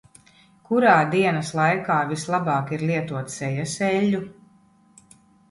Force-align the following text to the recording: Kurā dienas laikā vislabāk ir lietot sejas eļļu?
Kurā 0.69 0.93
dienas 1.11 1.51
laikā 1.59 1.97
vislabāk 2.13 2.73
ir 2.79 2.85
lietot 2.93 3.31
sejas 3.35 3.77
eļļu? 3.91 4.25